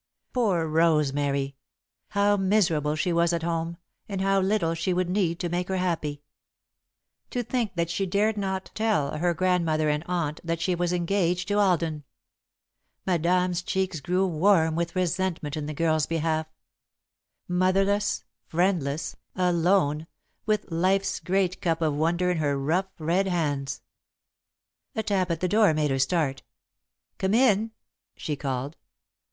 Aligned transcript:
Poor 0.33 0.65
Rosemary! 0.67 1.55
How 2.07 2.35
miserable 2.35 2.95
she 2.95 3.13
was 3.13 3.33
at 3.33 3.43
home, 3.43 3.77
and 4.09 4.19
how 4.19 4.39
little 4.41 4.73
she 4.73 4.93
would 4.95 5.11
need 5.11 5.39
to 5.39 5.47
make 5.47 5.67
her 5.67 5.77
happy! 5.77 6.23
To 7.29 7.43
think 7.43 7.75
that 7.75 7.91
she 7.91 8.07
dared 8.07 8.35
not 8.35 8.71
tell 8.73 9.15
her 9.19 9.35
Grandmother 9.35 9.89
and 9.89 10.03
Aunt 10.07 10.39
that 10.43 10.59
she 10.59 10.73
was 10.73 10.91
engaged 10.91 11.47
to 11.49 11.59
Alden! 11.59 12.03
Madame's 13.05 13.61
cheeks 13.61 13.99
grew 13.99 14.25
warm 14.25 14.75
with 14.75 14.95
resentment 14.95 15.55
in 15.55 15.67
the 15.67 15.71
girl's 15.75 16.07
behalf. 16.07 16.47
Motherless, 17.47 18.23
friendless, 18.47 19.15
alone, 19.35 20.07
with 20.47 20.71
Life's 20.71 21.19
great 21.19 21.61
cup 21.61 21.79
of 21.79 21.93
wonder 21.93 22.31
in 22.31 22.37
her 22.37 22.57
rough, 22.57 22.89
red 22.97 23.27
hands! 23.27 23.83
[Sidenote: 24.95 24.95
"Fussed 24.95 24.95
Over"] 24.95 24.99
A 24.99 25.03
tap 25.27 25.31
at 25.31 25.39
the 25.41 25.47
door 25.47 25.73
made 25.75 25.91
her 25.91 25.99
start. 25.99 26.41
"Come 27.19 27.35
in!" 27.35 27.69
she 28.15 28.35
called. 28.35 28.77